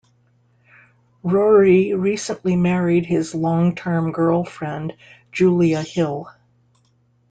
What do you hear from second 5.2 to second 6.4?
Julia Hill.